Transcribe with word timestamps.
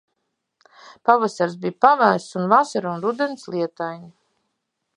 Pavasars 1.09 1.53
bij 1.65 1.75
pavēss 1.85 2.39
un 2.41 2.49
vasara 2.53 2.95
un 2.95 3.05
rudens 3.05 3.45
lietaini. 3.57 4.11